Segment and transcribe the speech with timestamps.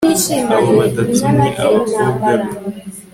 [0.55, 2.47] abo batatu ni abakobwa be